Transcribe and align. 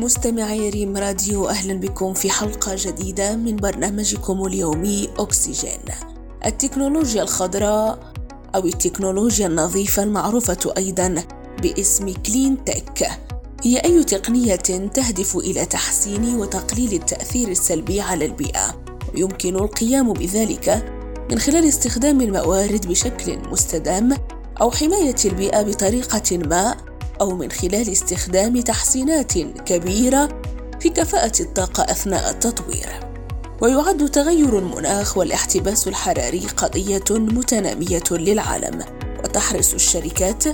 مستمعي 0.00 0.70
ريم 0.70 0.96
راديو 0.96 1.48
أهلا 1.48 1.74
بكم 1.74 2.14
في 2.14 2.30
حلقة 2.30 2.72
جديدة 2.78 3.36
من 3.36 3.56
برنامجكم 3.56 4.46
اليومي 4.46 5.08
أكسجين. 5.18 5.80
التكنولوجيا 6.46 7.22
الخضراء 7.22 8.12
أو 8.54 8.66
التكنولوجيا 8.66 9.46
النظيفة 9.46 10.02
المعروفة 10.02 10.72
أيضا 10.76 11.14
باسم 11.62 12.12
كلين 12.12 12.64
تك 12.64 13.10
هي 13.62 13.78
أي 13.78 14.04
تقنية 14.04 14.56
تهدف 14.94 15.36
إلى 15.36 15.66
تحسين 15.66 16.36
وتقليل 16.36 16.92
التأثير 16.92 17.48
السلبي 17.48 18.00
على 18.00 18.26
البيئة. 18.26 18.82
ويمكن 19.14 19.56
القيام 19.56 20.12
بذلك 20.12 20.92
من 21.30 21.38
خلال 21.38 21.68
استخدام 21.68 22.20
الموارد 22.20 22.86
بشكل 22.86 23.38
مستدام 23.38 24.16
أو 24.60 24.70
حماية 24.70 25.16
البيئة 25.24 25.62
بطريقة 25.62 26.38
ما. 26.38 26.89
أو 27.20 27.36
من 27.36 27.50
خلال 27.50 27.92
استخدام 27.92 28.60
تحسينات 28.60 29.32
كبيرة 29.38 30.40
في 30.80 30.88
كفاءة 30.88 31.32
الطاقة 31.40 31.82
أثناء 31.82 32.30
التطوير. 32.30 33.10
ويعد 33.60 34.10
تغير 34.10 34.58
المناخ 34.58 35.18
والاحتباس 35.18 35.88
الحراري 35.88 36.46
قضية 36.56 37.04
متنامية 37.10 38.02
للعالم، 38.10 38.84
وتحرص 39.24 39.74
الشركات 39.74 40.44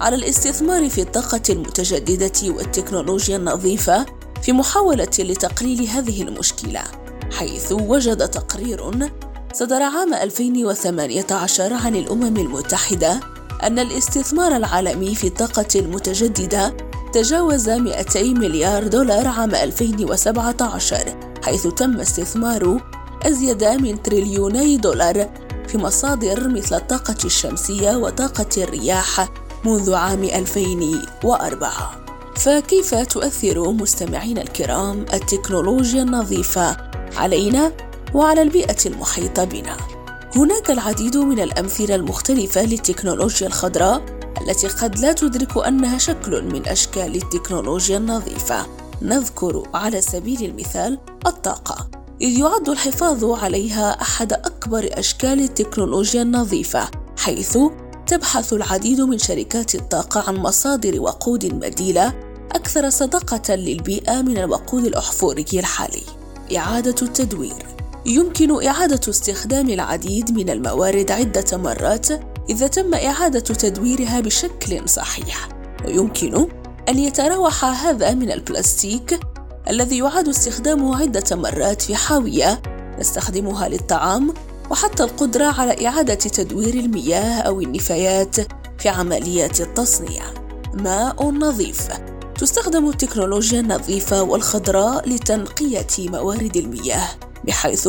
على 0.00 0.16
الاستثمار 0.16 0.88
في 0.88 1.00
الطاقة 1.00 1.42
المتجددة 1.50 2.54
والتكنولوجيا 2.54 3.36
النظيفة 3.36 4.06
في 4.42 4.52
محاولة 4.52 5.10
لتقليل 5.18 5.88
هذه 5.88 6.22
المشكلة، 6.22 6.82
حيث 7.32 7.72
وجد 7.72 8.28
تقرير 8.28 8.90
صدر 9.52 9.82
عام 9.82 10.14
2018 10.14 11.72
عن 11.72 11.96
الأمم 11.96 12.36
المتحدة 12.36 13.20
أن 13.62 13.78
الاستثمار 13.78 14.56
العالمي 14.56 15.14
في 15.14 15.26
الطاقة 15.26 15.68
المتجددة 15.74 16.76
تجاوز 17.12 17.68
200 17.70 18.22
مليار 18.22 18.86
دولار 18.86 19.28
عام 19.28 19.54
2017 19.54 21.16
حيث 21.44 21.66
تم 21.66 22.00
استثمار 22.00 22.80
أزيد 23.22 23.64
من 23.64 24.02
تريليوني 24.02 24.76
دولار 24.76 25.28
في 25.68 25.78
مصادر 25.78 26.48
مثل 26.48 26.76
الطاقة 26.76 27.16
الشمسية 27.24 27.96
وطاقة 27.96 28.62
الرياح 28.62 29.28
منذ 29.64 29.94
عام 29.94 30.24
2004 30.24 32.06
فكيف 32.36 32.94
تؤثر 32.94 33.72
مستمعينا 33.72 34.42
الكرام 34.42 35.04
التكنولوجيا 35.14 36.02
النظيفة 36.02 36.76
علينا 37.16 37.72
وعلى 38.14 38.42
البيئة 38.42 38.86
المحيطة 38.86 39.44
بنا؟ 39.44 39.95
هناك 40.36 40.70
العديد 40.70 41.16
من 41.16 41.40
الأمثلة 41.40 41.94
المختلفة 41.94 42.62
للتكنولوجيا 42.62 43.46
الخضراء 43.46 44.02
التي 44.40 44.68
قد 44.68 44.98
لا 44.98 45.12
تدرك 45.12 45.66
أنها 45.66 45.98
شكل 45.98 46.44
من 46.44 46.68
أشكال 46.68 47.16
التكنولوجيا 47.16 47.96
النظيفة. 47.96 48.66
نذكر 49.02 49.68
على 49.74 50.00
سبيل 50.00 50.44
المثال 50.44 50.98
الطاقة. 51.26 51.90
إذ 52.20 52.38
يعد 52.38 52.68
الحفاظ 52.68 53.24
عليها 53.24 54.02
أحد 54.02 54.32
أكبر 54.32 54.88
أشكال 54.92 55.40
التكنولوجيا 55.40 56.22
النظيفة 56.22 56.90
حيث 57.18 57.58
تبحث 58.06 58.52
العديد 58.52 59.00
من 59.00 59.18
شركات 59.18 59.74
الطاقة 59.74 60.24
عن 60.28 60.36
مصادر 60.36 61.00
وقود 61.00 61.46
بديلة 61.46 62.14
أكثر 62.52 62.90
صداقة 62.90 63.54
للبيئة 63.54 64.22
من 64.22 64.38
الوقود 64.38 64.84
الأحفوري 64.84 65.44
الحالي. 65.54 66.02
إعادة 66.56 66.94
التدوير. 67.02 67.75
يمكن 68.06 68.66
إعادة 68.66 69.00
استخدام 69.10 69.70
العديد 69.70 70.30
من 70.30 70.50
الموارد 70.50 71.10
عدة 71.10 71.56
مرات 71.56 72.08
إذا 72.50 72.66
تم 72.66 72.94
إعادة 72.94 73.40
تدويرها 73.40 74.20
بشكل 74.20 74.88
صحيح، 74.88 75.48
ويمكن 75.84 76.48
أن 76.88 76.98
يتراوح 76.98 77.64
هذا 77.64 78.14
من 78.14 78.32
البلاستيك 78.32 79.20
الذي 79.68 79.98
يعاد 79.98 80.28
استخدامه 80.28 81.02
عدة 81.02 81.36
مرات 81.36 81.82
في 81.82 81.94
حاوية 81.94 82.62
نستخدمها 82.98 83.68
للطعام 83.68 84.34
وحتى 84.70 85.02
القدرة 85.02 85.44
على 85.44 85.86
إعادة 85.86 86.14
تدوير 86.14 86.74
المياه 86.74 87.40
أو 87.40 87.60
النفايات 87.60 88.36
في 88.78 88.88
عمليات 88.88 89.60
التصنيع. 89.60 90.22
ماء 90.74 91.30
نظيف. 91.30 91.88
تستخدم 92.38 92.88
التكنولوجيا 92.88 93.60
النظيفة 93.60 94.22
والخضراء 94.22 95.08
لتنقية 95.08 95.86
موارد 95.98 96.56
المياه. 96.56 97.08
بحيث 97.46 97.88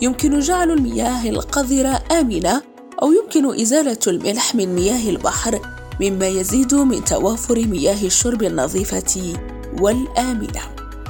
يمكن 0.00 0.40
جعل 0.40 0.70
المياه 0.70 1.30
القذرة 1.30 2.02
آمنة 2.12 2.62
أو 3.02 3.12
يمكن 3.12 3.60
إزالة 3.60 3.98
الملح 4.06 4.54
من 4.54 4.74
مياه 4.74 5.10
البحر 5.10 5.60
مما 6.00 6.26
يزيد 6.26 6.74
من 6.74 7.04
توافر 7.04 7.66
مياه 7.66 8.06
الشرب 8.06 8.42
النظيفة 8.42 9.34
والآمنة. 9.80 10.60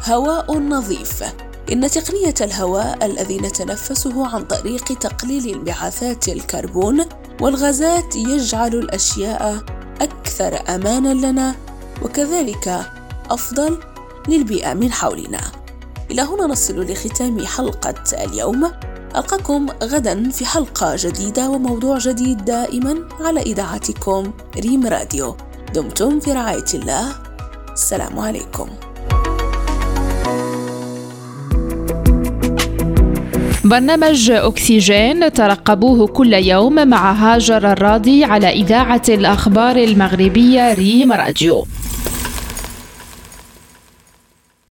هواء 0.04 0.58
نظيف 0.58 1.24
إن 1.72 1.90
تقنية 1.90 2.34
الهواء 2.40 3.06
الذي 3.06 3.38
نتنفسه 3.38 4.26
عن 4.26 4.44
طريق 4.44 4.84
تقليل 4.84 5.54
انبعاثات 5.54 6.28
الكربون 6.28 7.04
والغازات 7.40 8.16
يجعل 8.16 8.74
الأشياء 8.74 9.64
أكثر 10.00 10.74
أمانا 10.74 11.14
لنا 11.14 11.54
وكذلك 12.02 12.86
أفضل 13.30 13.78
للبيئة 14.28 14.74
من 14.74 14.92
حولنا. 14.92 15.61
إلى 16.12 16.22
هنا 16.22 16.46
نصل 16.46 16.80
لختام 16.80 17.46
حلقة 17.46 18.24
اليوم. 18.24 18.64
ألقاكم 19.16 19.66
غدا 19.82 20.30
في 20.30 20.44
حلقة 20.46 20.96
جديدة 20.98 21.50
وموضوع 21.50 21.98
جديد 21.98 22.44
دائما 22.44 22.94
على 23.20 23.40
إذاعتكم 23.40 24.32
ريم 24.60 24.86
راديو. 24.86 25.36
دمتم 25.74 26.20
في 26.20 26.32
رعاية 26.32 26.64
الله. 26.74 27.04
السلام 27.72 28.18
عليكم. 28.18 28.68
برنامج 33.64 34.30
أكسجين 34.30 35.32
ترقبوه 35.32 36.06
كل 36.06 36.34
يوم 36.34 36.88
مع 36.88 37.12
هاجر 37.12 37.72
الراضي 37.72 38.24
على 38.24 38.48
إذاعة 38.48 39.02
الأخبار 39.08 39.76
المغربية 39.76 40.74
ريم 40.74 41.12
راديو. 41.12 41.66